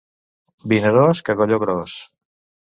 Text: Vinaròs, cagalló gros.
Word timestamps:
Vinaròs, 0.73 1.21
cagalló 1.29 1.61
gros. 1.65 2.01